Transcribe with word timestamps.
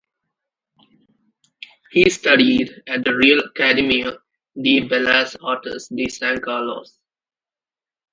He 1.91 2.09
studied 2.09 2.71
at 2.87 3.05
the 3.05 3.13
Real 3.13 3.43
Academia 3.45 4.13
de 4.59 4.81
Bellas 4.89 5.35
Artes 5.43 5.89
de 5.89 6.09
San 6.09 6.41
Carlos. 6.41 6.97